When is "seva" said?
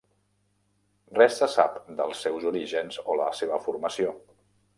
3.43-3.61